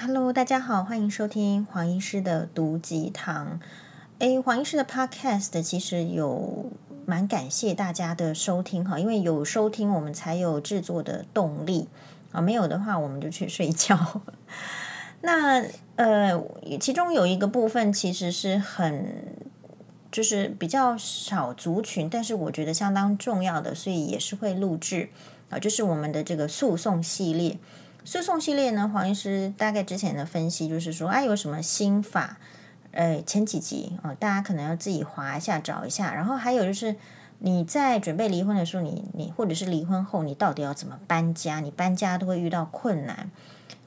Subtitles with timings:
[0.00, 3.58] Hello，大家好，欢迎收听黄医师的毒鸡汤。
[4.20, 6.66] 诶，黄医师的 Podcast 其实有
[7.04, 11.88] 蛮感谢大家的收听哈，因为有收听我们才有制作的动力
[12.30, 14.22] 啊，没有的话我们就去睡觉。
[15.22, 15.64] 那
[15.96, 16.40] 呃，
[16.78, 19.04] 其中有一个部分其实是很
[20.12, 25.10] 就是比较少族群，但是我觉得相当重要的，所以也是会录制
[25.50, 27.58] 啊，就是我们的这个诉讼系列。
[28.10, 32.38] 诉讼系列呢，黄医师大概之前的分析就是说，哎，有什么新法？
[32.90, 36.14] 呃，前几集哦，大家可能要自己滑一下找一下。
[36.14, 36.96] 然后还有就是
[37.40, 41.60] 你在准备离婚的时候，你你或者是离婚后，你到底要怎么搬家？
[41.60, 43.30] 你搬家都会遇到困难。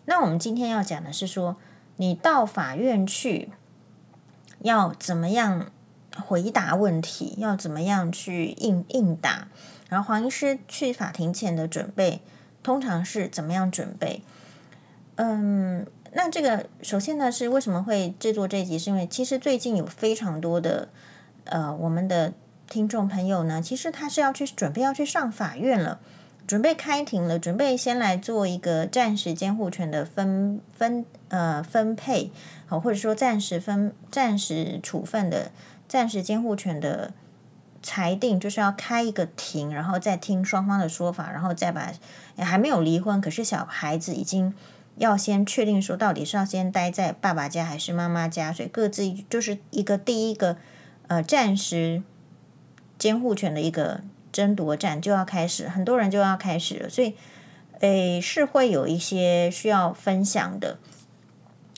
[0.05, 1.57] 那我们今天要讲的是说，
[1.95, 3.49] 你到法院去
[4.59, 5.71] 要怎么样
[6.23, 7.33] 回答问题？
[7.39, 9.47] 要怎么样去应应答？
[9.89, 12.21] 然后黄医师去法庭前的准备。
[12.63, 14.21] 通常是怎么样准备？
[15.15, 18.79] 嗯，那这个首先呢，是为什么会制作这一集？
[18.79, 20.89] 是因为其实最近有非常多的
[21.45, 22.33] 呃，我们的
[22.67, 25.99] 听众朋友呢，其实他是要去准备要去上法院了，
[26.47, 32.31] 准备开庭了，准备先来做一个暂时监护权的分分呃分配，
[32.65, 35.51] 好，或者说暂时分暂时处分的
[35.87, 37.13] 暂时监护权的。
[37.83, 41.91] 裁定就是要开一个庭，然后再听双方的说法，然后再把
[42.37, 44.53] 还没有离婚，可是小孩子已经
[44.97, 50.57] 要先确定说到底是要先待在爸爸家还是妈妈家，所以各自就是一个第一个
[51.07, 52.03] 呃暂时
[52.99, 57.15] 监护权的一个争夺战就要开始，很多人就要开始了，所以
[57.79, 60.77] 诶是会有一些需要分享的。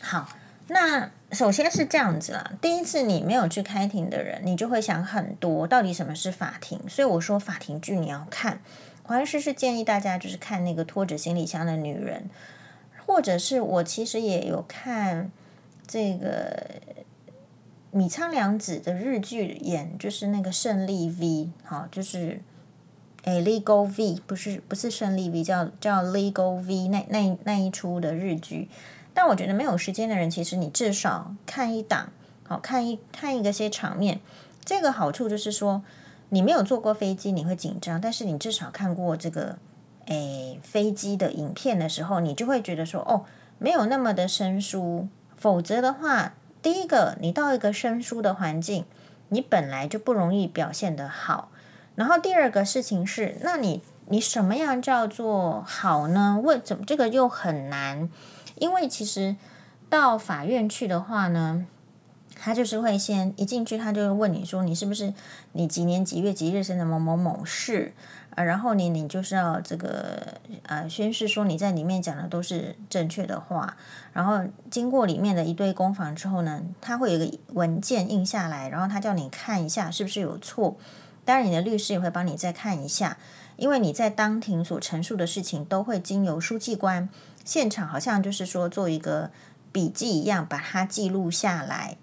[0.02, 0.28] 好，
[0.68, 1.12] 那。
[1.34, 6.80] 首先是这样子啦，第一次你没有去开庭的人，你就会想很多，到底什么是法庭？
[6.88, 8.62] 所以我说法庭剧你要看，
[9.02, 12.30] 黄医师是建议大家就是看那个拖着行李箱的女人，
[13.06, 15.31] 或者是我其实也有看
[15.88, 16.66] 这个
[17.92, 22.40] 米仓凉子的日剧演，就是那个胜利 V，好，就是
[23.24, 28.69] 诶 Legal V，不是不是胜利 V，叫叫 Legal V，那那那一出的日剧。
[29.13, 32.12] 但我觉得没有时间的人，其实你至少看一档，
[32.47, 34.19] 好看一看一个些场面。
[34.66, 35.84] 这个好处就是说，
[36.29, 39.57] 你没有坐过飞机，你会紧张，但是你至少看过这个
[40.07, 43.25] 诶飞机的影片的时候，你就会觉得说，哦，
[43.59, 45.07] 没有那么的生疏。
[45.35, 48.85] 否则的话，第一个，你到一个生疏的环境，
[49.29, 51.50] 你本来就不容易表现得好。
[51.96, 56.40] 然后第二个事情是，那你你什么样叫做好呢？
[56.41, 58.09] 为怎么这个又很难？
[58.56, 59.36] 因为其实
[59.90, 61.66] 到法院去的话呢，
[62.36, 65.14] 他就是会先一进去，他就会问你说，你是不是
[65.53, 67.94] 你几年几月几日生的某某某氏
[68.36, 68.44] 啊？
[68.44, 73.78] 然后你你就是要这个呃宣誓说你在里面讲的都是正确的话。
[74.14, 80.78] 然后经过里面的一堆攻防之后呢，他会有一个文件印下来，然后他叫你看一下是不是有错。
[81.25, 83.17] 当然你的律师也会帮你再看一下，
[83.57, 87.09] 因为你在当庭所陈述的事情都会经由书记官。
[87.45, 89.31] 现场好像就是说做一个
[89.72, 91.97] 笔记一样，把它记录下来。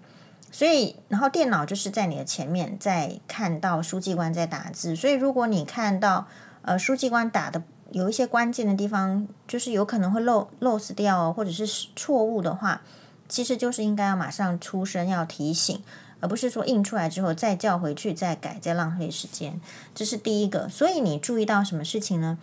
[0.51, 4.95] 所以，然后电脑就是在你的前面，在看到书记官在打字。
[4.95, 6.27] 所以，如果你看到
[6.61, 11.65] 呃书记官打的有一些关键的地方，就是有可能会漏漏死掉，或者是
[11.95, 12.81] 错误的话，
[13.29, 15.81] 其实就是应该要马上出声要提醒，
[16.21, 19.59] 而不是说印出来之后再叫回去再改，再浪费时间。
[19.93, 20.69] 这是第一个。
[20.69, 22.37] 所以你注意到什么事情呢？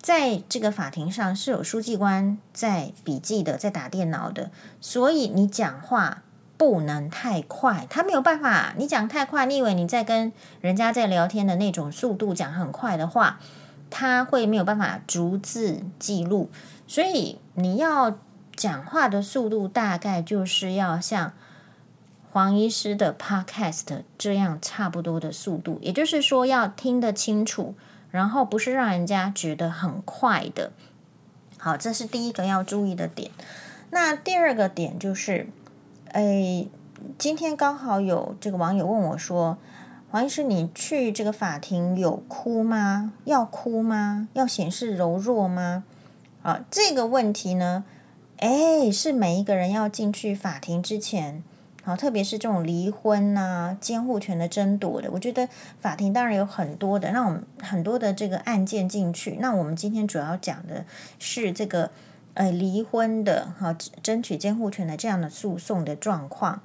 [0.00, 6.22] 在这个法庭上是有书记官在笔记的，在打电脑的，所以你讲话
[6.58, 8.74] 不能太快，他没有办法。
[8.76, 10.30] 你讲太快，你以为你在跟
[10.60, 13.40] 人家在聊天的那种速度讲很快的话，
[13.88, 16.50] 他会没有办法逐字记录。
[16.86, 18.18] 所以你要
[18.54, 21.32] 讲话的速度大概就是要像
[22.34, 27.76] 黄医师的 Podcast 这样差不多的速度，也就是说要听得清楚。
[28.10, 30.72] 然后不是让人家觉得很快的，
[31.58, 33.30] 好，这是第一个要注意的点。
[33.90, 35.46] 那第二个点就是，
[36.10, 36.66] 哎，
[37.16, 39.56] 今天刚好有这个网友问我说
[40.10, 43.12] ：“黄医师，你去这个法庭有哭吗？
[43.24, 44.28] 要哭吗？
[44.32, 45.84] 要显示柔弱吗？”
[46.42, 47.84] 啊，这个问题呢，
[48.38, 51.44] 哎，是每一个人要进去法庭之前。
[51.84, 55.46] 好，特别是这种离婚啊、监护权的争夺的，我觉得
[55.78, 59.36] 法庭当然有很多的，那我们很多的这个案件进去。
[59.38, 60.86] 那我们今天主要讲的
[61.18, 61.90] 是这个
[62.32, 66.62] 呃离婚的哈，争取监护权的这样的诉讼的状况。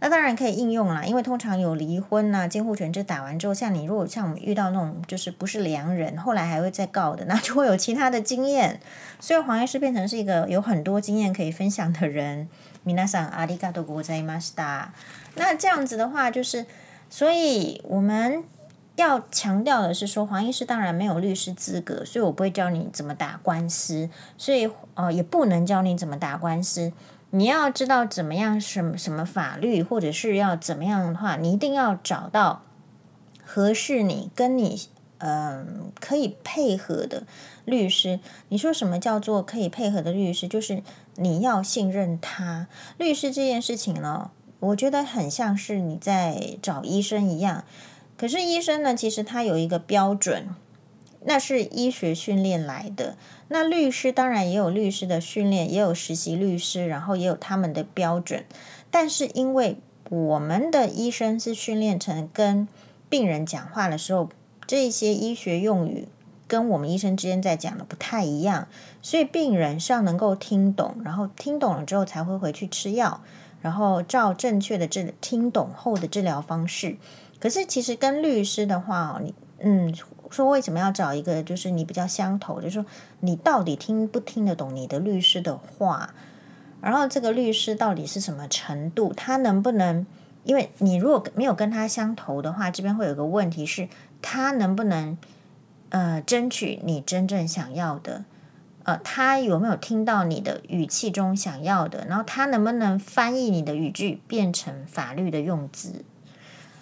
[0.00, 8.80] 那当然可以应用啦，因为通常有离婚啊、监护权这打完之后，像你如果像我们遇到那种就是不是良人，后来还会再告的，那就会有其他的经验。
[9.20, 12.48] 所以黄医师变成是一个有很多经验可以分享的人。
[12.85, 14.89] 皆さんありがとうございました。
[15.35, 16.65] 那这样子的话，就是
[17.09, 18.43] 所以我们
[18.95, 26.93] 要强调的是说，黄医师当然没有律师资格，所以我不会教你怎么打官司，所以呃也不能教你怎么打官司。
[27.31, 32.61] 你要知道怎么样什么什么法律，或者是要怎么样的话，你一定要找到
[33.45, 34.81] 合适你跟你
[35.22, 37.22] 嗯、可以配合的
[37.64, 38.18] 律师。
[38.48, 40.48] 你说什么叫做可以配合的律师？
[40.48, 40.82] 就是
[41.14, 42.66] 你要信任他。
[42.98, 44.30] 律师这件事情呢，
[44.60, 47.64] 我觉得很像是你在找医生一样。
[48.16, 50.48] 可是医生呢，其实他有一个标准。
[51.24, 53.16] 那是医学训练来的。
[53.46, 58.44] 那律师当然也有律师的训练，也有实习律师，然后也有他们的标准。
[58.90, 59.76] 但是因为
[60.10, 62.66] 我们的医生是训练成跟
[63.08, 64.30] 病人讲话的时候，
[64.66, 66.08] 这些医学用语
[66.46, 68.68] 跟我们医生之间在讲的不太一样，
[69.00, 73.20] 所以病人是要能够听懂，然后听懂了之后才会回去吃药，
[73.60, 76.96] 然后照正确的治听懂后的治疗方式。
[77.38, 79.94] 可是其实跟律师的话，你嗯。
[80.30, 82.86] 说为什么要找一个就是你比较相投，就是说
[83.20, 86.14] 你到底听不听得懂你的律师的话，
[86.80, 90.06] 然后这个律师到底是什么程度，他能不能？
[90.44, 93.86] 因为你如果没有跟他相投的话，这边会有个问题是，
[94.22, 95.18] 他能不能
[95.90, 98.24] 呃争取你真正想要的？
[98.84, 102.04] 呃，他有没有听到你的语气中想要的？
[102.08, 106.04] 然后他能不能翻译你的语句变成法律的用字？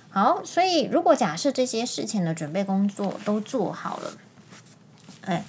[0.08, 4.12] 好，所以如果假设这些事情的准备工作都做好了，
[5.26, 5.44] 哎，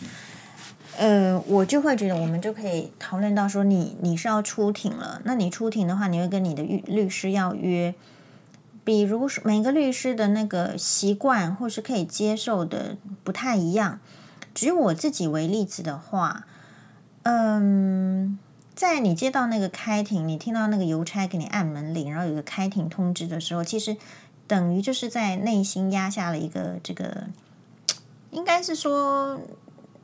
[0.97, 7.95] 呃，我就会觉得我们就可以讨论到说你，你你是要出庭了，那你出庭的话，你会跟你的律律师要约，
[8.91, 14.01] 比如每个律师的那个习惯或是可以接受的不太一样。
[14.53, 16.45] 举我自己为例子的话，
[17.23, 18.37] 嗯，
[18.75, 23.95] 在你接到那个开庭，你听到那个邮差给你按门铃，然后有个开庭通知的时候，其实。
[24.47, 27.27] 等于就是在内心压下了一个这个，
[28.31, 29.39] 应该是说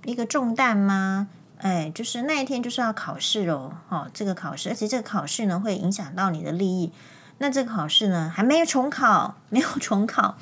[0.06, 1.28] 一个重担吗？
[1.58, 6.94] 哎，就是那一天就是要考试哦，哦，这个考试，而且这个考试呢会影响到你的利益。
[7.40, 10.38] 那这个考试呢还没有重考，没有重考，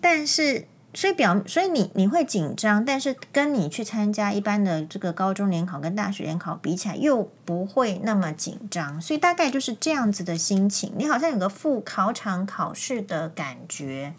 [0.00, 0.66] 但是。
[0.94, 9.00] 所以表，所以你你会紧张，但是跟你去参加一般的这个高中联考跟大学联考比起来，又不会那么紧张。
[9.00, 14.14] 所以大概就是这样子的心情，你好像有个赴考场考试的感觉。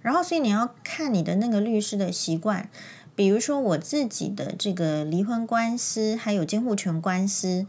[0.00, 2.70] 然后，所以你要看你的那个律师的习惯，
[3.16, 7.66] 比如说我自己的这个离婚官司，还有监护权官司，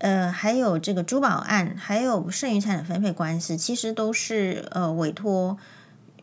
[0.00, 5.56] 呃，还有这个珠宝案，还有剩余财产分配官司，其实都是呃委托。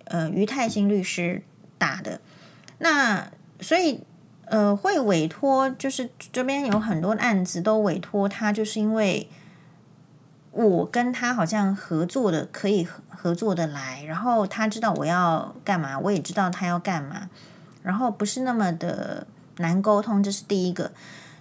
[0.09, 1.43] 呃，于泰兴律师
[1.77, 2.21] 打的，
[2.77, 3.29] 那
[3.59, 3.99] 所以
[4.45, 9.29] 呃会委托，就是这边有很多案子都委托他，就是因为
[10.51, 17.29] 我跟他好像合作的可以合作的来，然后他知道我要干嘛，我也知道他要干嘛，
[17.83, 19.27] 然后不是那么的
[19.57, 20.93] 难沟通，这是第一个。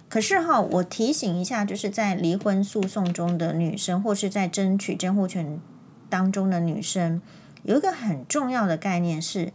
[0.09, 5.59] 可是哈，我提醒一下，就是在离婚诉讼中的女生，或是在争取监护权
[6.09, 7.21] 当中的女生。
[7.63, 9.51] 有一个很重要的概念是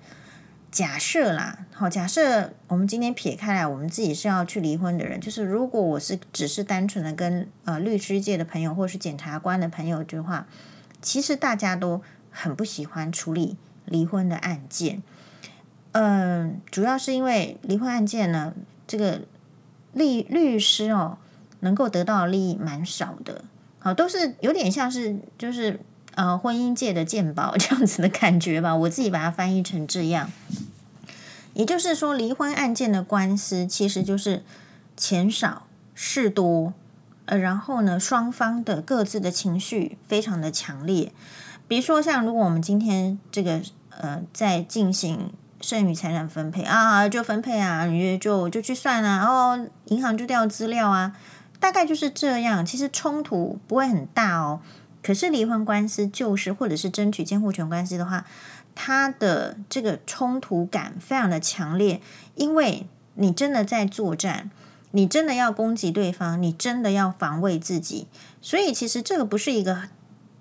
[0.70, 10.46] 假设啦，好，假设我们今天撇开来，我们自己是要去离婚的人，就是如果我是只是单纯的跟呃律师界的朋友或是检察官的朋友的话，
[11.00, 15.02] 其实大家都很不喜欢处理离婚的案件，
[15.92, 18.52] 嗯、主要是因为离婚案件呢，
[18.86, 19.22] 这个
[19.92, 21.18] 律律师哦
[21.60, 23.44] 能够得到的利益蛮少的，
[23.78, 25.80] 好，都是有点像是就是。
[26.14, 30.30] 呃，婚姻界的鉴宝 这样子的感觉吧，我自己把它翻译成这样。
[31.54, 34.42] 也就是说，离婚案件的官司其实就是
[34.94, 36.74] 钱少事多，
[37.24, 41.12] 呃，然后呢，双方的各自的情绪非常的强烈。
[41.66, 51.16] 比如说，像如果我们今天这个呃在进行剩余财产分配啊，就分配啊，你就就去算啊，然后银行就调资料啊，
[51.58, 52.66] 大概就是这样。
[52.66, 54.60] 其实冲突不会很大哦。
[55.02, 58.24] 可是离婚官司就是，或者是争取监护权官司的话，
[58.74, 62.00] 它的这个冲突感非常的强烈，
[62.34, 64.50] 因为你真的在作战，
[64.92, 68.06] 你真的要攻击对方，你真的要防卫自己，
[68.40, 69.82] 所以其实这个不是一个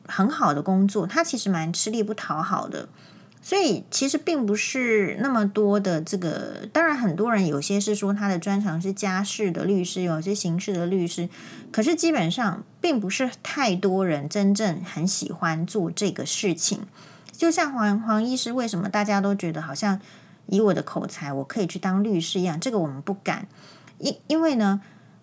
[0.08, 2.88] 很好的工作，它其实蛮吃力不讨好的。
[3.44, 11.28] 所以其实并不是那么多的这个，当然很多人有些是说他的专长是家事的律师，有些刑事的律师，
[11.72, 16.82] 可是基本上并不是太多人真正很喜欢做这个事情。
[17.32, 20.00] 就像黄黄医师，为什么大家都觉得好像
[20.46, 22.60] 以我的口才，我可以去当律师一样？
[22.60, 23.48] 这个我们不敢，
[23.98, 24.82] 因因为呢，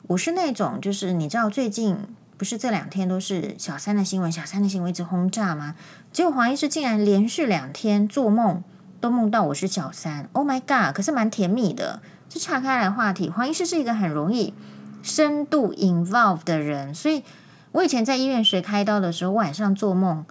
[0.09, 1.97] 我是那种就是你知道最近。
[2.39, 5.75] 不是这两天都是小三的新闻，小三的新闻一直轰炸吗？
[6.13, 8.63] 结果黄医师竟然连续两天做梦
[9.01, 10.95] 都梦到我是小三，Oh my god！
[10.97, 12.01] 可是蛮甜蜜的。
[12.29, 14.55] 就岔开来话题，黄医师是一个很容易
[15.03, 17.25] 深度 involve 的人，所以
[17.73, 20.25] 我以前在医院学开刀的时候，晚上做梦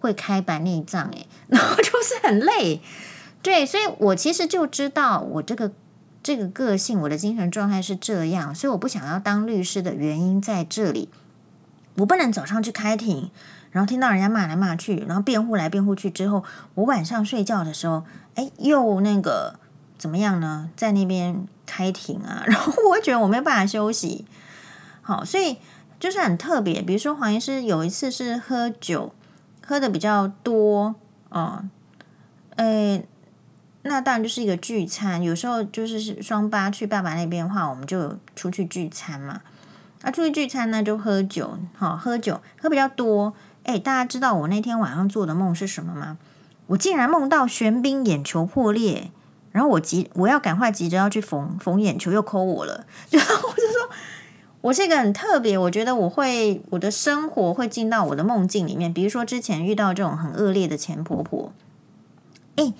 [0.00, 2.82] 会开白内障，诶，然后就是很累。
[3.40, 5.70] 对，所以我其实就知道我这个
[6.22, 11.08] 这个个性，我的精神状态是这样，所以我不想要当律师的原因在这里。
[11.96, 13.30] 我不能早上去开庭，
[13.70, 16.42] 然后听到人家骂来骂去，然后辩护来辩护去之后，
[16.74, 19.58] 我晚上睡觉的时候，哎，又那个
[19.96, 20.70] 怎么样呢？
[20.76, 24.26] 在那边开庭啊， 然后我会觉得我没有办法休息。
[25.02, 25.58] 好，所以
[26.00, 26.82] 就是很特别。
[26.82, 29.14] 比如说黄医师有一次是喝酒，
[29.64, 30.94] 喝的比较多
[31.28, 31.64] 啊，
[32.56, 33.04] 哎，
[33.82, 35.22] 那当然就是一个聚餐。
[35.22, 39.42] 有时候就是双八去爸爸那边的话，我们就出去聚餐嘛。
[40.04, 43.32] 啊，出去聚餐呢，就喝酒，好，喝酒喝比较多。
[43.62, 46.18] 哎，大家知道我那天晚上做的梦是什么吗？
[46.66, 49.10] 我竟然梦到玄彬眼球破裂，
[49.50, 52.84] 然后我急，我要赶快急着要去缝缝眼球，又抠我了。
[53.08, 53.88] 就我就说，
[54.60, 58.92] 我是一个很特别，我觉得我会我的生活会进到我的梦境里面。
[58.92, 61.50] 比如说之前遇到这种很恶劣的前婆婆，
[62.56, 62.74] 哎，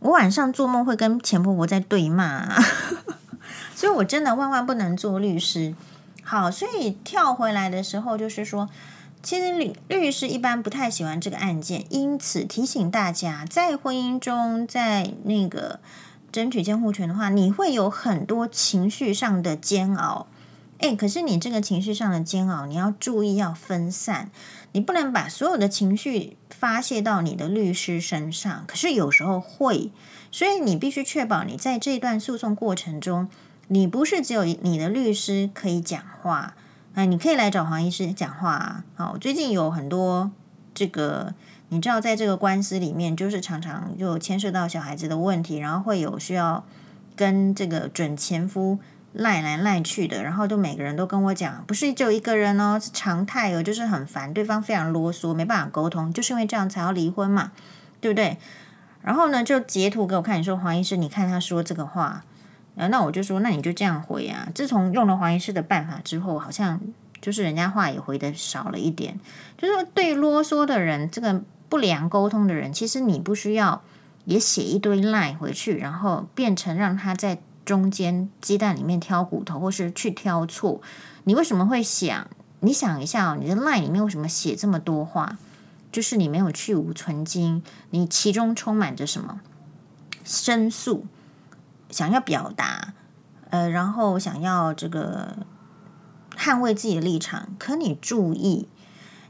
[0.00, 2.48] 我晚上做梦会跟前婆婆在对骂，
[3.76, 5.76] 所以我真的万万不能做律师。
[6.30, 8.68] 好，所以跳回来的时候，就是说，
[9.22, 15.80] 其实律律师一般不太喜欢这个案件，因此提醒大家，在婚姻中，在那个
[16.30, 20.26] 争取监护权的话，你会有很多情绪上的煎熬。
[20.80, 24.30] 诶，可是你这个情绪上的煎熬，你要注意要分散，
[24.72, 28.64] 你不能把所有的情绪发泄到你的律师身上。
[28.66, 29.90] 可是有时候会，
[30.30, 33.30] 所以你必须确保你在这段诉讼过程中。
[33.68, 36.54] 你不是只有你的律师可以讲话，
[36.94, 38.84] 哎，你可以来找黄医师讲话啊。
[38.96, 40.30] 好，最近有很多
[40.72, 41.34] 这个，
[41.68, 46.64] 你知道，在这个官司里面，就是常常就牵涉到小孩子的问题，然后会有需要
[47.14, 48.78] 跟这个准前夫
[49.12, 57.52] 赖来赖去的，然后就每个人都跟我讲，不是只有一个人哦，常态哦，就是很烦，对方非常啰嗦，没办法沟通，就是因为这样才要离婚嘛，
[58.00, 58.38] 对不对？
[59.02, 62.24] 然后呢，就截图给我看，你说黄医师，你看他说这个话。
[62.86, 64.48] 那我就说，那你就这样回啊。
[64.54, 66.80] 自从用了黄医师的办法之后，好像
[67.20, 69.18] 就是人家话也回得少了一点。
[69.56, 73.82] 就是说，对啰嗦的人，这个不良沟通的人，其实你不需要
[74.26, 80.80] 也写一堆赖回去，然后变成让他在中间鸡蛋里面挑骨头，或是去挑错。
[81.24, 82.28] 你为什么会想？
[82.60, 85.36] 你想一下哦，你的赖里面为什么写这么多话？
[85.90, 89.40] 就是你没有去芜存菁，你其中充满着什么？
[90.24, 91.06] 申诉。
[91.90, 92.94] 想要表达，
[93.50, 95.46] 呃，然后想要这个
[96.36, 98.68] 捍卫自己的立场，可你注意，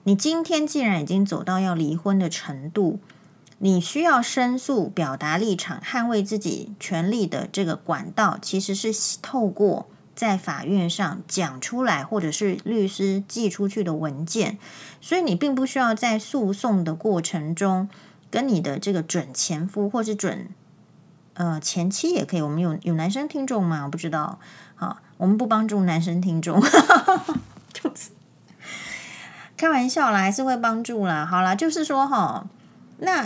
[0.05, 2.99] 你今天既然已经走到要离婚的程度，
[3.59, 14.59] 你需要申诉、表达立场、捍卫自己权利的这个管道，其实是透过在法院上讲出来，或者是律师寄出去的文件，
[15.01, 17.89] 所以你并不需要在诉讼的过程中
[18.31, 20.49] 跟你的这个准前夫或是准。
[21.39, 22.43] 呃，前妻也可以。
[22.43, 23.85] 我们有有男生听众吗？
[23.85, 24.41] 我不知道。
[24.75, 26.61] 好，我们不帮助男生听众，
[27.73, 28.11] 就是
[29.57, 31.25] 开玩笑啦，还是会帮助啦。
[31.25, 32.45] 好啦，就是说哈，
[32.99, 33.25] 那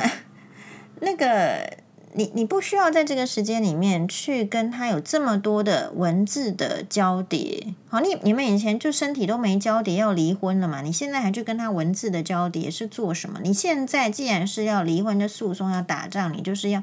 [1.01, 1.79] 那个
[2.13, 7.75] 你你不需要在这个时间里面去跟他有这么多的文字的交叠。
[7.89, 10.83] 好，你你们以前就身体都没交叠，要离婚了嘛？
[10.83, 13.41] 你现在还去跟他文字的交叠是做什么？
[13.43, 16.83] 你现在既然是要离婚的诉讼，要打仗，你就是要。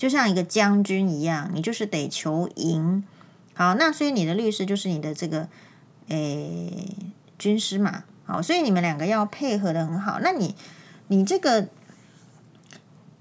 [0.00, 3.04] 就像一个将军一样，你就是得求赢。
[3.52, 5.46] 好，那所以你的律师就是你的这个
[6.08, 6.96] 诶、
[7.38, 8.04] 军师嘛。
[8.24, 10.18] 好，所以你们两个要配合得很好。
[10.22, 10.56] 那你
[11.08, 11.68] 你这个，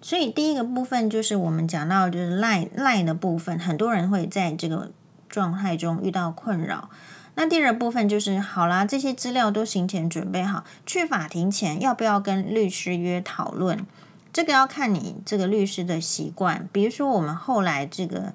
[0.02, 4.90] 所以第一个部分就是我们讲到就是赖赖的部分，很多人会在这个
[5.28, 6.90] 状态中遇到困扰。
[7.36, 13.86] 那第二部分就是好啦，这些资料都行前准备好，去法庭前要不要跟律师约讨论？
[14.32, 18.34] 这个要看你这个律师的习惯，比如说我们后来这个，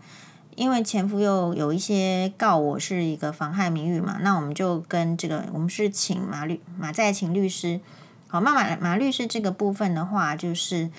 [0.56, 7.80] 因为前夫又有一些告我是一个妨害名誉嘛，那我们就跟这个，我们是请马律马再请律师，
[8.26, 10.90] 好，马马马律师这个部分的话，就是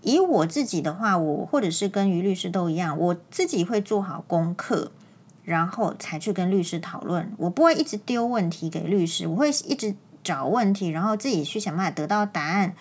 [0.00, 4.92] 以我自己的话，我或者是跟于律师都一样，我自己会做好功课，
[5.44, 7.30] 然后才去跟律师讨论。
[7.36, 12.74] 我不会一直丢问题给律师，我会一直找问题，然后自己去想办法得到答案。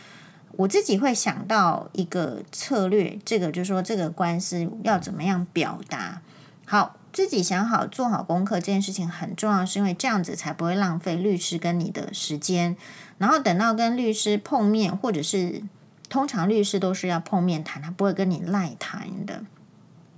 [0.59, 6.21] 我自己会想到一个策略，这个就是说这个官司要怎么样表达。
[6.65, 12.75] 好，自己想好做好功课这件事情很重要，是因为这样子才不会浪费律师跟你的时间。
[13.17, 15.63] 然后等到跟律师碰面，或者是。
[16.09, 19.43] 通常律师都是要碰面谈，他不会跟你赖谈的。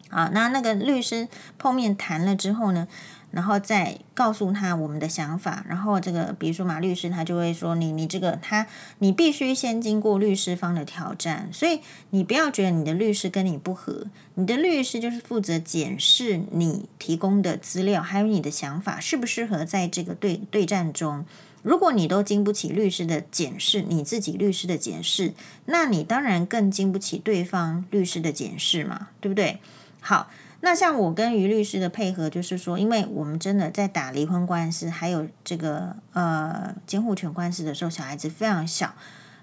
[0.09, 2.87] 啊，那那个律师碰面谈了之后呢，
[3.31, 5.65] 然后再告诉他我们的想法。
[5.67, 8.67] 然后这个，比如说马律师，他就会说你你这个他，
[8.99, 11.79] 你必须先经过律师方的挑战，所以
[12.11, 21.25] 你不要觉得你的律师跟你不合，你的律师就是负责检视你提供的资料，还有你的想法适不适合在这个对对战中。
[21.63, 25.35] 如果你都经不起律师的检视，你自己律师的检视，
[25.65, 29.59] 那你当然更经不起对方律师的检视嘛，对不对？
[29.99, 30.31] 好，
[30.61, 38.93] 那像我跟于律师的配合，就是说，因为我们真的在打离婚官司，还有这个呃监护权官司的时候，小孩子非常小，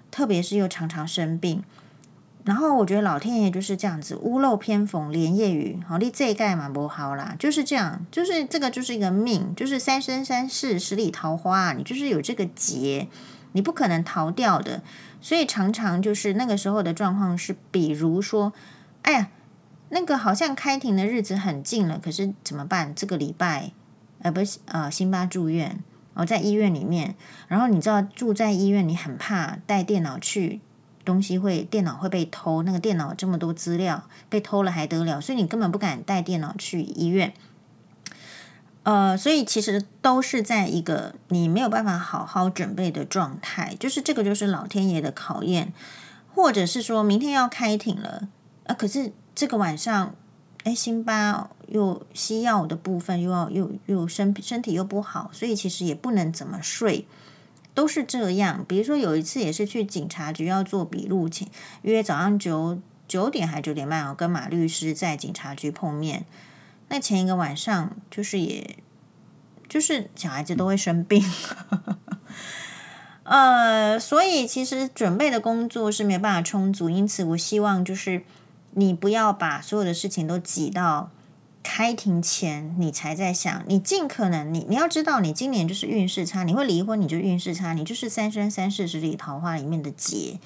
[0.09, 1.63] 特别是又常常生病。
[2.45, 13.09] 然后我觉得老天爷就是这样子，屋漏偏逢连夜雨，好，你这一盖嘛不好啦，就是这样，就是这个就是一个命，就是三生三世十里桃花，你就是有这个劫，
[13.51, 14.81] 你不可能逃掉的。
[15.21, 18.53] 所以常常就是那个时候的状况是，比如说，
[19.01, 19.27] 哎呀，
[19.89, 22.93] 那个好像开庭的日子很近了，可是怎么办？
[22.95, 23.71] 这个礼拜，
[24.21, 27.15] 呃，不是，呃，辛巴住院，我在医院里面，
[27.47, 30.61] 然后你知道住在医院，你很怕带电脑去。
[31.05, 35.19] 东西会，电脑会被偷，那个电脑这么多资料被偷了还得了？
[35.19, 37.33] 所以你根本不敢带电脑去医院。
[38.83, 45.73] 呃，所以其实都是在一个你没有办法好好准备的状态，就是这个就是老天爷的考验，
[46.35, 48.27] 或者是说明天要开庭了
[48.67, 50.13] 啊，可是这个晚上，
[50.65, 57.07] 哎，辛巴又西药的部分又要又又身身体又不好，所以其实也不能怎么睡。
[57.73, 61.47] 都是这样，比如说有一次也是去警察局要做笔录，请
[61.83, 66.25] 约早上九九点还九点半，我跟马律师在警察局碰面。
[66.89, 68.75] 那前一个晚上就是也，
[69.69, 71.23] 就是小孩子都会生病，
[73.23, 78.23] 呃，所以其实准备的工作是没有办法充足，因此我希望就是
[78.79, 81.11] 你不要把所有的事情都挤到。
[81.61, 90.39] 开庭前，你才在想，你尽可能，你你要知道，你今年就是运势差，你会离婚，你就运势差，你就是三生三世十里桃花里面的劫，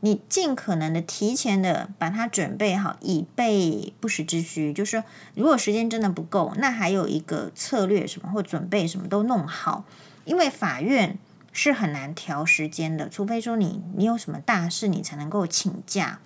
[0.00, 4.72] 你尽可能的提前的把它准备好，以备不时之需。
[4.74, 5.02] 就是，
[5.34, 9.84] 如果时间真的不够，那还有一个策略什么或准备什么都弄好，
[10.26, 11.18] 因为法院
[11.50, 16.20] 是很难调时间的，除非说你你有什么大事，你才能够请假。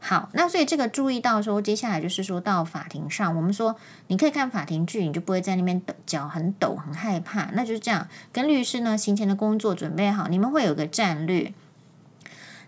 [0.00, 7.50] 好，那所以这个注意到说，接下来就是说到法庭上，我们说你可以看法庭剧，你就不会在那边抖脚很抖很害怕。
[7.52, 11.52] 那就是这样，跟律师呢行前的工作准备好，你们会有个战略。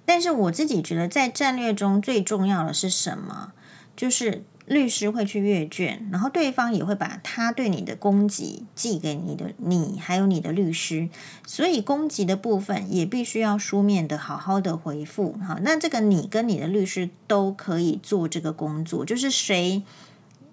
[0.04, 3.52] 但是我自己觉得，在战略中最重要的是什么？
[3.96, 4.44] 就是。
[4.70, 11.08] 律师会去阅卷，然后对方也会把他对你的攻击寄给你的你，还有你的律师，
[11.44, 15.36] 所以攻击的部分也必须要书面的好好的回复。
[15.44, 19.82] 好，那这个你跟你的律师都可以做这个工作，就是谁，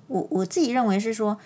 [0.07, 1.37] 我我自己认为是说，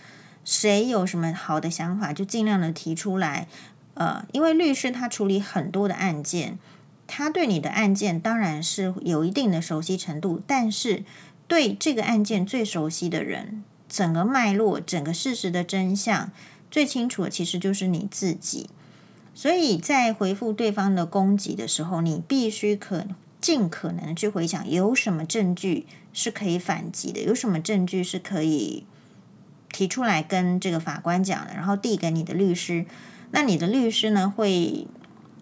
[0.45, 3.49] 谁有什么好的想法就尽量的提出来。
[3.95, 6.57] 呃，因为律师他处理很多的案件，
[7.05, 11.03] 他对你的案件当然是有一定的熟悉程度，但是。
[11.51, 16.31] 对这个案件最熟悉的人，整个脉络、整个事实的真相
[16.71, 18.69] 最清楚的，其实就是你自己。
[19.35, 23.05] 所以在回复对方的攻击的时候，你必须可
[23.41, 28.85] 尽可能去回想，有什么证据是可以反击的，有什么证据是可以
[29.73, 32.85] 提出来跟这个法官讲的，然后递给你的律师。
[33.31, 34.87] 那你的律师呢，会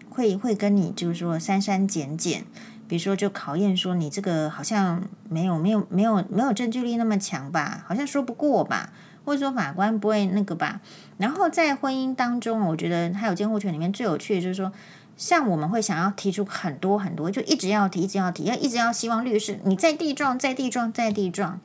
[0.08, 2.44] 会会跟你就是说删删减减。
[2.90, 8.92] 比如说，就考验说你这个好像没有没有没有没有证据力那么强吧，好像说不过吧，
[9.24, 10.80] 或者说法官不会那个吧。
[11.16, 14.72] 然后在婚姻当中，我觉得还有监护权里面最有趣的就是说，
[15.16, 21.60] 像我们会想要提出很多很多，就一直要提，一直要提，要一直要希望律师你再递状，再递状，再递状。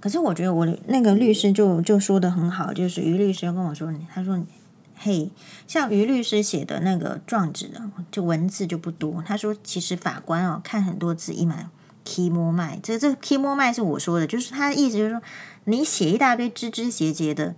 [0.00, 4.42] 可是我觉得我那个律师就就说的很好，就是于律师跟我说，他说。
[5.04, 5.32] 嘿，
[5.66, 9.20] 像于律师写的那个状纸的，就文字就不多。
[9.26, 11.68] 他说，其实法官哦看很多字，一满
[12.04, 15.20] key more 麦，这这 key more 麦是我说的，就是他的意思就是说，
[15.64, 17.56] 你写一大堆枝枝节节的，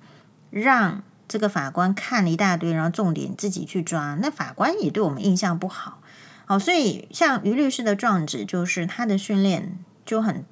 [0.49, 6.01] 让这个法官看了一大堆，然后重点自己去抓，那法官也对我们印象不好。
[6.47, 10.47] 好，所以像于律师的状纸，就是他的训练就很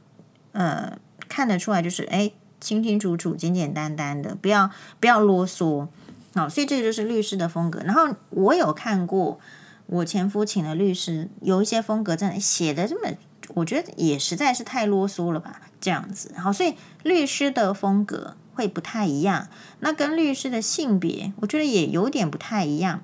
[0.53, 5.89] 呃看得出来，就是哎清清楚楚、简简单单的，不要不要啰嗦。
[6.35, 7.81] 好，所以这个就是律师的风格。
[7.81, 9.39] 然后我有看过
[9.87, 13.17] 我前夫请的律师，有一些风格真的写的这么，
[13.49, 16.33] 我觉得也实在是太啰嗦了吧，这样子。
[16.39, 19.49] 好，所以律师的风格会不太一样。
[19.81, 23.03] 那跟律师的性别，我觉得也有点不太一样。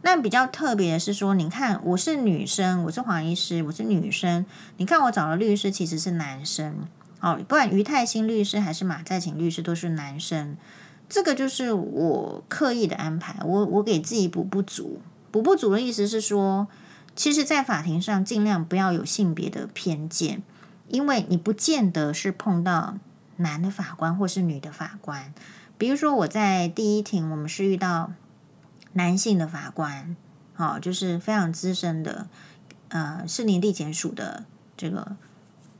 [0.00, 4.46] 那比较特别的是说，你看我是女生，我是黄医师，我是女生。
[4.76, 6.86] 你看我找的律师其实是男生，
[7.20, 10.56] 哦，不管于泰兴律师还是马再请律师都是男生。
[11.08, 15.00] 这个就是我刻意的安排，我我给自己补不足。
[15.30, 16.68] 补不足的意思是说，
[17.16, 20.42] 其实，在法庭上尽量不要有性别的偏见，
[20.88, 22.98] 因为你不见得是碰到
[23.36, 25.32] 男的法官或是女的法官。
[25.76, 28.12] 比如说我在第一庭，我们是遇到。
[28.96, 30.14] 男性的法官，
[30.54, 32.28] 好，就是非常资深的，
[32.90, 34.44] 呃，是林地检署的
[34.76, 35.16] 这个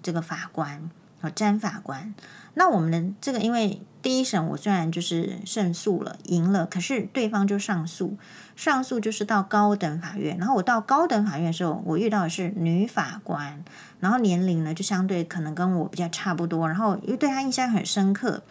[0.03, 2.13] 这个法官，和詹法官。
[2.55, 8.17] 那我们的这个，因为第一审我虽然就是胜诉了，赢了，可是对方就上诉，
[8.57, 10.39] 上诉就是到高等法院。
[10.39, 13.65] 然后我到高等法院的时候，我遇到的是女法官，
[14.01, 18.43] 然后年龄呢就相对可能跟我比较差不多，然后因为对她印象很深刻，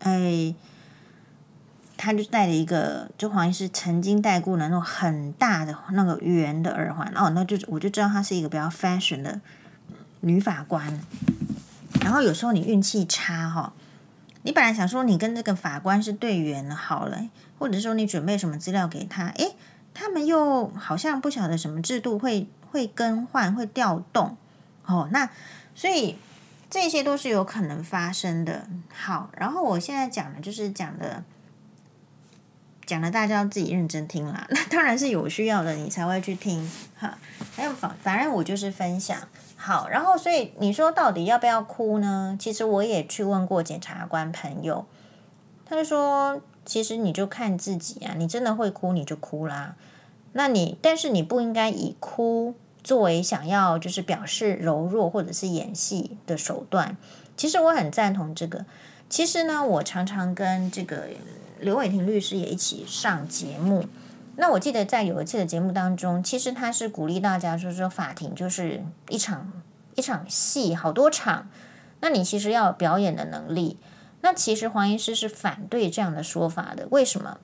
[0.00, 0.54] 哎。
[2.00, 9.40] 他就戴了一个，就好像是曾经戴过的那种很大的那个圆的耳环哦，那就我就知道她是一个比较 fashion 的
[10.20, 11.00] 女法官。
[12.08, 13.74] 然后有时候你运气差哈，
[14.40, 19.54] 你本来想说你跟这个法官是对缘了好了，或者说你准备什么资料给他，诶，
[19.92, 24.38] 他们又好像不晓得什么制度会会更换会调动
[24.86, 25.28] 哦，那
[25.74, 26.16] 所以
[26.70, 28.66] 这些都是有可能发生的。
[28.90, 31.22] 好，然后我现在讲的就是讲的。
[32.86, 34.46] 讲了，大家要自己认真听啦。
[34.48, 36.66] 那当然是有需要的，你才会去听
[36.96, 37.18] 哈。
[37.54, 39.18] 还有反反正我就是分享
[39.60, 42.36] 好，然后所以你说到底要不要哭呢？
[42.38, 44.86] 其实我也去问过检察官朋友，
[45.66, 49.74] 他就说，其实你就看自己啊，你真的会哭你就哭啦。
[50.32, 56.96] 那你但是你不应该以哭作为想要就是表示柔弱或者是演戏的手段。
[57.36, 58.64] 其实我很赞同这个。
[59.10, 61.08] 其实呢，我常常跟这个。
[61.60, 63.84] 刘伟庭律师也一起上节目。
[64.40, 69.52] 那我记得在有一次的节目当中，其实他是鼓励大家说说法庭就是一场
[69.96, 71.48] 一场戏，好多场。
[71.98, 73.78] 那你其实要有表演的能力。
[74.20, 76.86] 那其实黄医师是反对这样的说法的。
[76.92, 77.38] 为什么？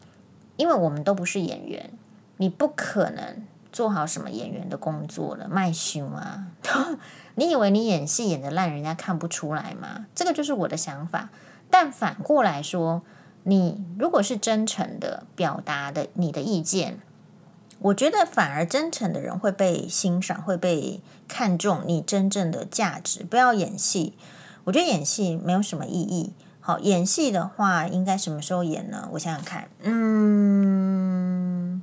[0.57, 1.91] 因为我们都不是演员，
[2.37, 6.47] 你不可能做好什么演员的工作了，卖胸啊！
[7.35, 10.07] 你以为你演戏演得烂，人家看不出来吗？
[10.15, 11.31] 这个就是我的想法。
[11.69, 13.03] 但反过来说。
[13.47, 16.99] 你如果是真诚的表达的你的意见，
[17.79, 23.23] 我觉得反而真诚的人会被欣赏，会被看重你真正的价值。
[23.23, 24.15] 不要演戏，
[24.65, 26.33] 我觉得演戏没有什么意义。
[26.61, 29.11] 好，演戏的话，应该什么时候演呢？
[29.13, 31.83] 我想想看，嗯，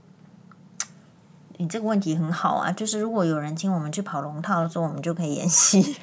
[1.57, 5.97] 你这个问题很好啊，就是如果有人请我们去跑龙套的时候，我们就可以演戏，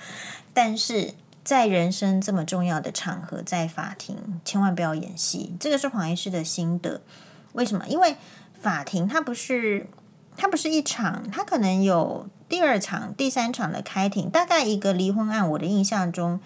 [0.54, 1.12] 但是。
[1.44, 5.56] 在人生这么重要的场合，在法庭千万不要演戏。
[5.58, 7.00] 这个是黄医师的心得。
[7.52, 7.84] 为什么？
[7.88, 8.16] 因为
[8.60, 9.88] 法庭它不是
[10.36, 14.30] 它不是一场，它可能有第二场、第三场的开庭。
[14.30, 16.40] 大概一个离婚案，我的印象中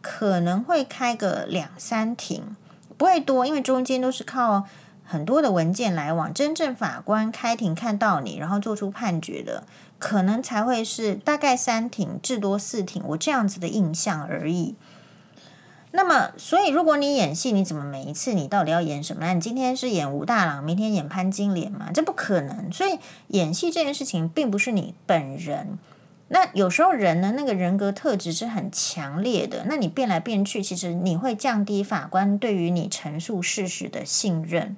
[0.00, 2.54] 可能会开个两三庭，
[2.96, 4.64] 不会多，因为中间都是靠
[5.12, 6.32] 很多的文件来往。
[6.32, 9.64] 真正法官开庭看到你，然后做出判决的。
[9.98, 14.74] 可能才会是大概三庭至多四庭，我这样子的印象而已。
[15.92, 19.34] 那么，所以如果你演戏，你怎么每一次你到底要演什么？
[19.34, 21.90] 你今天是演武大郎，明天演潘金莲吗？
[21.92, 22.72] 这不可能。
[22.72, 22.98] 所以
[23.28, 25.78] 演戏这件事情并不是你本人。
[26.28, 29.66] 那有时候人呢，那个人格特质是很强烈的。
[29.68, 34.74] 那你变来变去，其实你会降低法官对于你陈述事实的信任。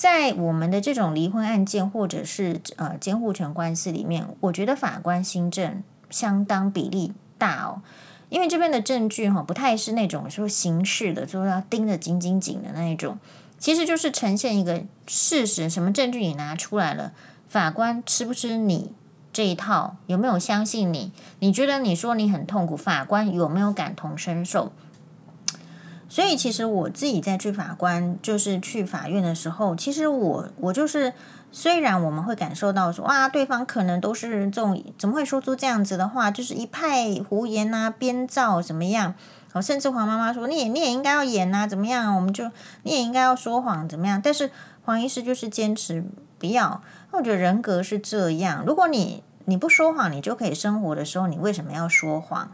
[0.00, 7.82] 在我们的这种离婚案件或者是呃监护权官司里面，我觉得法官心证相当比例大哦，
[8.30, 13.18] 因为这边的证据哈不太是那种说形式的，就是要盯得紧紧紧的那一种，
[13.58, 17.12] 其实就是呈现一个事实，什么证据你拿出来了，
[17.46, 18.92] 法官吃不吃你
[19.34, 21.12] 这一套，有没有相信你？
[21.40, 24.72] 你觉得你说你很痛苦，法官有没有感同身受？
[26.10, 31.12] 所以，其实我自己在去法官，就是去法院的时候，其实我我就是，
[31.52, 39.14] 虽然我们会感受到说，哇，对方可能都是这种，怎么会说出这样子的话，就是一派胡言啊，编造怎么样？
[39.52, 42.16] 好，甚至黄妈妈说你也你也应该要演啊，怎么样？
[42.16, 42.50] 我们就
[42.82, 44.20] 你也应该要说谎，怎么样？
[44.20, 44.50] 但是
[44.84, 46.04] 黄医师就是坚持
[46.38, 46.82] 不要。
[47.12, 52.50] 我觉得人格是这样，如果你你不说谎，你就可以生活的时候，你为什么要说谎？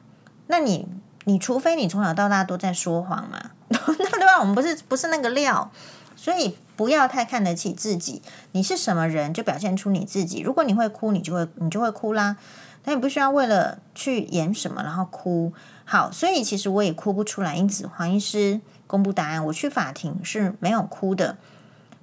[0.47, 0.89] 那你
[1.29, 3.51] 你除非你从小到大都在说谎嘛？
[3.69, 3.79] 那
[4.11, 4.39] 对吧？
[4.39, 5.71] 我们不是不是那个料，
[6.15, 8.23] 所以不要太看得起自己。
[8.53, 10.41] 你是什么人，就表现出你自己。
[10.41, 12.37] 如果你会哭，你就会你就会哭啦。
[12.85, 15.53] 但你不需要为了去演什么然后哭。
[15.85, 17.57] 好，所以其实我也哭不出来。
[17.57, 21.37] 因此，黄医师公布答案，我去法庭是没有哭的。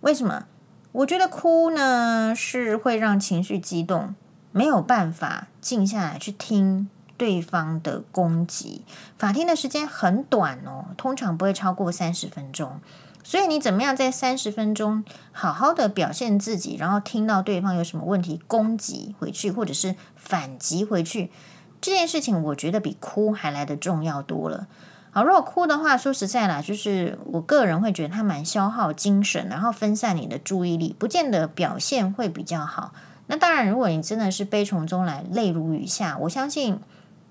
[0.02, 0.44] 为什么？
[0.92, 4.14] 我觉得哭呢是会让情绪激动，
[4.52, 8.84] 没有办法静下来去听对方的攻击。
[9.18, 12.80] 法庭的时间很短哦，通常不会超过三十分钟。
[13.26, 21.32] 所以你怎么样在三十分钟好好的表现自己，然后听到对方有什么问题，攻击回去或者是反击回去，
[21.80, 24.68] 这件事情我觉得比哭还来得重要多了。
[25.12, 32.94] 好，如果哭的话，说实在啦，就是我个人会觉得它蛮消耗精神，然后分散你的注意力，不见得表现会比较好。
[33.28, 36.80] 那当然，如果你真的是悲从中来，泪如雨下，我相信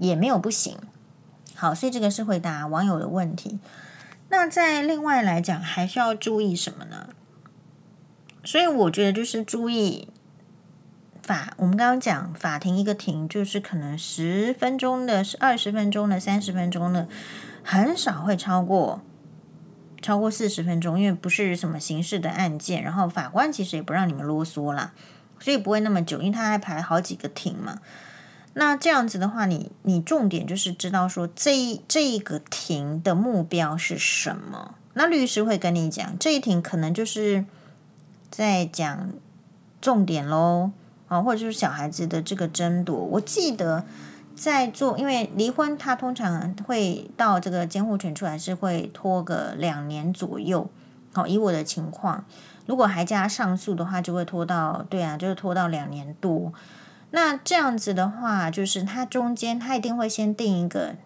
[0.09, 0.77] 也没有不行。
[1.55, 3.59] 好，所以这个是回答网友的问题。
[4.31, 7.11] 那在另外来讲，还需要注意什么呢？
[8.43, 10.09] 所以我觉得就是注意
[11.23, 17.07] 法，我们刚刚讲法庭一个庭，就是可能十分钟的、是二十分钟的、三十分钟的。
[17.63, 19.01] 很少会超过
[20.01, 24.93] 超过四十分钟，因为不是什么刑事的案件，然后法官其实也不让你们啰嗦啦，
[25.39, 27.79] 所以不会那么久，因为他还排好几个庭嘛。
[28.55, 34.75] 那这样子的话，你你重点就是知道说这一这一个庭的目标是什么？
[34.95, 37.45] 那律师会跟你讲，这一庭可能就是
[38.31, 39.11] 在讲
[39.81, 40.71] 重点喽，
[41.09, 42.97] 啊，或者就是小孩子的这个争夺。
[42.97, 43.85] 我记得。
[44.35, 50.71] 在做，因为离婚，他通常会到这个监护权出来是会拖个两年左右。
[51.13, 52.25] 好，以我的情况，
[52.65, 56.51] 如果还加上诉的话，就会拖到，对啊，就是拖到两年多。
[57.13, 60.97] 那这样子的话，就是他中间他一定会先定一个，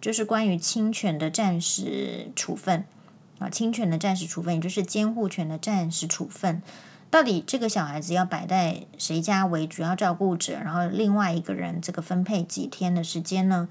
[0.00, 2.84] 就是关于侵权的暂时处分
[3.40, 6.62] 啊，侵权的暂时处分，也就是监护权的暂时处分。
[7.10, 10.60] 到底这个小孩子要摆在谁家为主要照顾者？
[10.62, 13.68] 然后另外一个人这个分配几天的时间呢？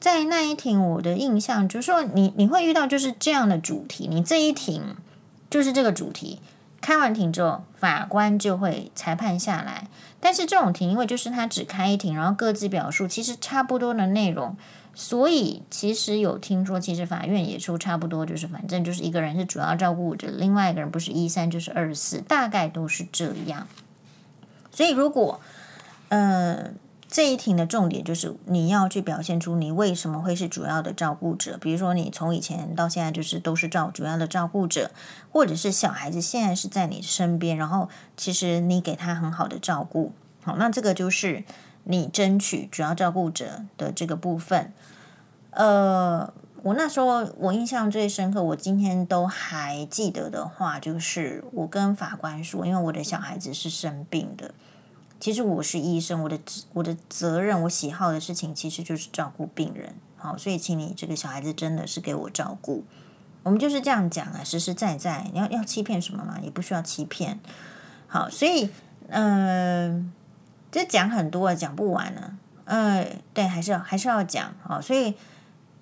[0.00, 4.96] 在那一庭，我的印象就是说你，你你会遇到就是这样的主题，你这一庭
[5.48, 6.40] 就是这个主题。
[6.84, 9.88] 开完庭之后，法官就会裁判下来。
[10.20, 14.54] 但是这种庭，因为就是他只开一庭，然后各自表述，其实差不多的内容。
[14.94, 23.66] 所以其实有听说，其实法院也出差不多，就是反正就是一个人是主要照顾者，另外一个人不是一三就是二四，大概都是这样。
[24.70, 25.40] 所以如果
[26.10, 26.68] 呃
[27.14, 34.90] 这一庭的重点就是你要去表现出你为什么会是主要的照顾者，比如说你从以前到现在就是都是照主要的照顾者，
[35.30, 40.10] 或者是小孩子现在是在你身边，然后其实你给他很好的照顾，
[40.42, 41.44] 好，那这个就是。
[41.86, 44.72] 你争取主要照顾者的这个部分，
[45.50, 54.54] 呃，我那时候我印象最深刻，我今天都还记得的话，就是我跟法官说，因为我的小孩子是生病的，
[55.24, 56.38] 其实我是医生，我的
[56.74, 62.84] 我的责任，我喜好的事情其实就是照顾病人，好，所以请你这个小孩子真的是给我照顾，
[63.42, 66.38] 我们就是这样讲啊，实实在在，你要要欺骗什么嘛？
[66.42, 67.40] 也不需要欺骗，
[68.06, 68.68] 好，所以
[69.08, 70.12] 嗯。
[70.70, 72.34] 这讲很多啊，讲不完了。
[72.66, 75.14] 呃，对，还是要还是要讲好，所以，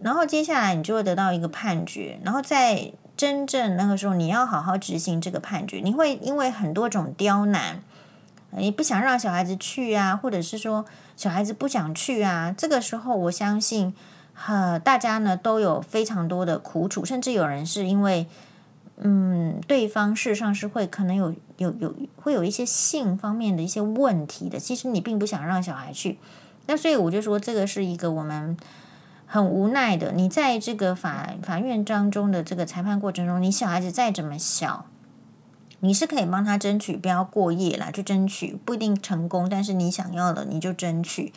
[0.02, 5.78] 然后接下来你就会得到一个判决，然后在真正那个时候，你要好好执行这个判决。
[5.78, 7.82] 你会因为很多种刁难，
[8.56, 10.84] 你不想让小孩子去啊，或者是说
[11.16, 12.54] 小孩子不想去啊。
[12.56, 13.94] 这个时候，我相信，
[14.46, 18.26] 呃，大家呢都有非常多的苦楚，甚至有人是因为。
[19.04, 24.60] 嗯，对方事实上是会可能有有有会有一些性方面的一些问题的。
[24.60, 26.18] 其实你并不想让小孩去，
[26.66, 28.56] 那所以我就说这个是一个我们
[29.26, 30.12] 很无奈的。
[30.12, 34.86] 你在这个法法院当中的这个裁判过程中，你小孩子再怎么小，
[35.84, 41.32] 你是可以帮他争取不要过夜来去争取，不一定成功，但是你想要的你就争取。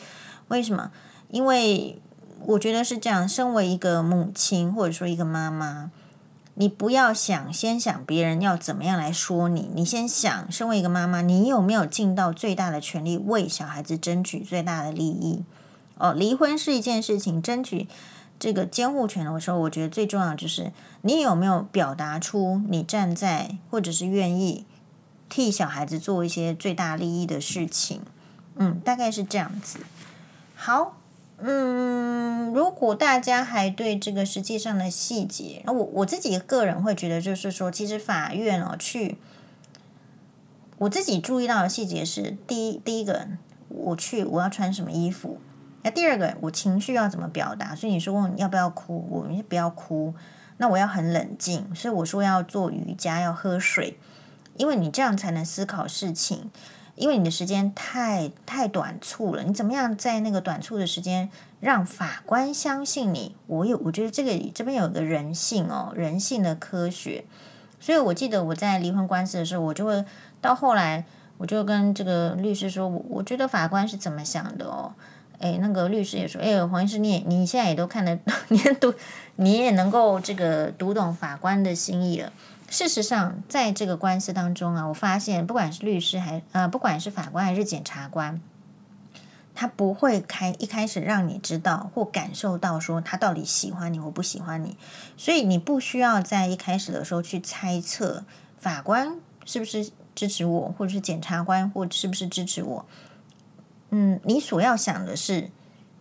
[0.49, 0.91] 为什么？
[1.31, 1.99] 因为
[2.45, 5.89] 我觉得是这样，身为一个母亲或者说一个妈妈。
[6.57, 9.69] 你不要想，先想别人要怎么样来说你。
[9.73, 15.43] 你先想，身为一个妈妈，你有没有尽到最大的权力为小孩子争取最大的利益？
[15.97, 17.87] 哦，离婚是一件事情，争取
[18.39, 20.71] 这个监护权的时候，我觉得最重要就是
[21.01, 24.65] 你有没有表达出你站在或者是愿意
[25.29, 28.01] 替小孩子做一些最大利益的事情。
[28.55, 29.79] 嗯，大概是这样子。
[30.55, 30.97] 好。
[31.37, 39.17] 嗯，如果大家还对这个实际上的细节，我我自己个人会觉得，就是说，其实法院哦，去
[40.77, 43.27] 我自己注意到的细节是：第一，第一个，
[43.67, 45.37] 我去我要穿什么衣服；
[45.85, 47.75] 那第二个，我情绪要怎么表达。
[47.75, 50.15] 所以你说问要不要哭，我们不要哭，
[50.57, 51.75] 那我要很冷静。
[51.75, 53.99] 所以我说要做瑜伽，要喝水，
[54.57, 56.49] 因为你这样才能思考事情。
[56.95, 63.35] 因为你的时间太太短促了，你怎么样在那个短促的时间让法官相信你？
[63.45, 67.25] 我有，我觉得这个这边有个人性哦，人性的科学。
[67.79, 70.03] 所以我记得我在离婚官司的时候，我就会
[70.41, 71.05] 到后来，
[71.37, 74.95] 我就跟这个律师说，我我觉得法官是怎么想的哦？
[75.39, 78.17] 诶，那个律师也说，诶，黄医师，你也你现在也都看得，
[78.49, 78.93] 你也读，
[79.37, 82.31] 你也能够这个读懂法官的心意了。
[82.67, 88.41] 事实上，在这个官司当中啊，我发现不管是律师还呃，不管是法官还是检察官，
[89.53, 94.75] 他不会开一开始让你知道或感受到说他到底喜欢你或不喜欢你，
[95.15, 98.25] 所以你不需要在一开始的时候去猜测
[98.57, 102.85] 法官是不是支持我，或者是检察官或是不是支持我。
[103.89, 105.49] 嗯，你所要想的是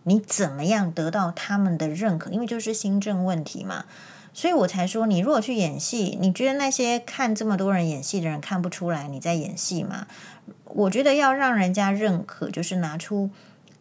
[0.03, 3.85] 你怎么样得到他们的认可，因为就是新政问题嘛。
[4.33, 10.07] 所以我才说，你如果去演戏，你觉得那些看这么多人演戏的人看不出来你在演戏吗？
[10.65, 13.29] 我觉得要让人家认可，就是拿出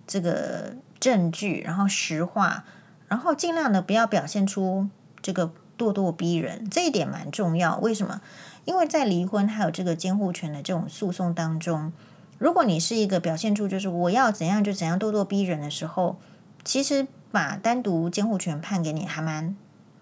[0.07, 2.65] 这个证据，然后实话，
[3.09, 4.89] 然后尽量的不要表现出
[5.21, 7.77] 这个咄咄逼人，这一点蛮重要。
[7.79, 8.21] 为什么？
[8.65, 11.93] 因为在离婚还有这个监护权的这种诉讼当中，
[12.39, 16.17] 如果你是一个表现出就是我要怎样就怎样咄咄逼人的时候，
[16.65, 19.57] 其实把单独监护权判给你还蛮。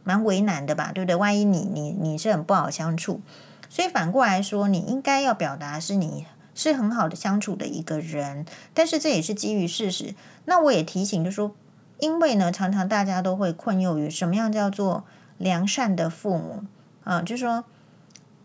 [0.04, 1.14] 蛮为难的吧，对不对？
[1.14, 3.20] 万一你你你是很不好相处，
[3.68, 10.16] 所以反过来说，你应该要表达是你是很好的相处的一个人，但是这也是基于事实。
[10.46, 11.54] 那我也提醒，就是说，
[12.00, 15.04] 因为呢，常常大家都会困囿于什么样叫做
[15.38, 16.64] 良善的父母
[17.04, 17.62] 啊，就是说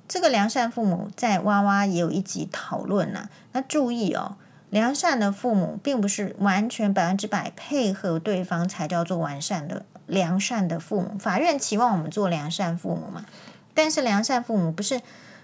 [0.07, 3.29] 这个良善父母在哇哇也有一集讨论呐。
[3.51, 4.37] 那注意哦，
[4.69, 9.85] 良善的父母并不是完全百分之百配合对方才叫做完善的。
[10.05, 13.25] 良善的父母，法院期望我们做良善父母嘛？
[13.73, 15.01] 但是良善父母不是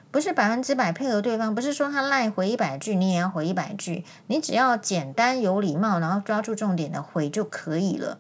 [0.10, 8.18] 不是百分之百配合对方，不是说他赖回一百句，你也要回一百句，你只要简单有礼貌，然后抓住重点的回就可以了。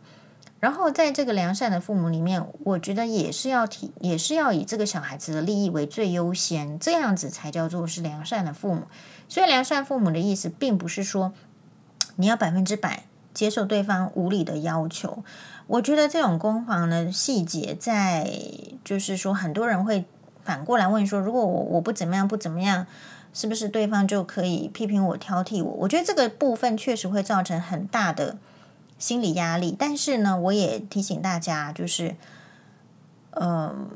[0.64, 8.84] 然后在这个良善的父母里面，我觉得也是要提，也是要以这个小孩子的利益为最优先，这样子才叫做是良善的父母。
[9.28, 11.34] 所以良善父母的意思，并不是说
[12.16, 15.26] 你要百分之百接受对方无理的要求。
[15.68, 18.32] 我觉得这种攻防的细节，在
[18.86, 20.06] 就是说，很多人会
[20.46, 22.88] 反过来问说：如果我我不怎么样，不怎么样，
[23.34, 25.74] 是不是对方就可以批评我、挑剔我？
[25.80, 28.38] 我觉得这个部分确实会造成很大的
[29.04, 29.76] 心理压力。
[29.78, 32.16] 但是呢，我也提醒大家，就是，
[33.32, 33.90] 嗯、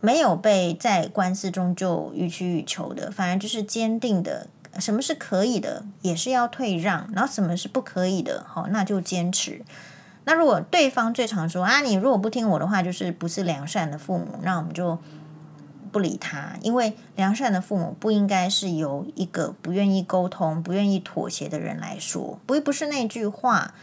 [0.00, 4.46] 没有被在官司中就予取予求的，反而就是坚定的，
[4.78, 9.62] 什么是可以的，也是要退让；然后什么是不可以的，好，那就坚持。
[10.24, 14.98] 那如果对方最常说啊，你如果不听我的话，就是不是良善的父母，那我们就
[15.92, 23.74] 不理他，因为良善的父母不应该是由一个不愿意沟通、不愿意妥协的人来说，不不是那句话。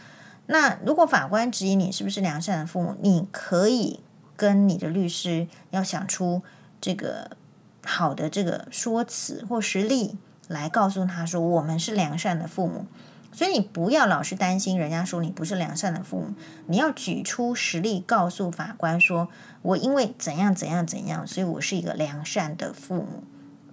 [0.46, 4.00] 那如果法官质疑你是不是良善的父母，你可以
[4.36, 6.42] 跟你的律师要想出
[6.80, 7.36] 这个
[7.84, 12.86] 好的这个说辞或实例来告诉他说，我们是良善的父母。
[13.34, 16.34] 所以你不要老是担心人家说你不是良善的父母，
[16.66, 19.28] 你要举出实例告诉法官说，
[19.62, 23.24] 我因为怎样怎样怎样，所以我是一个良善的父母。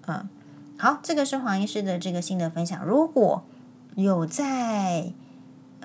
[0.08, 0.29] 嗯，
[0.77, 2.86] 好，这个是黄医师的这个新的分享。
[2.86, 3.43] 如果
[3.95, 5.12] 有在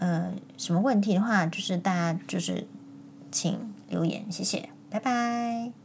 [0.04, 2.66] 呃什么问题的话，就是大家就是
[3.30, 5.83] 请留言，谢谢，拜拜。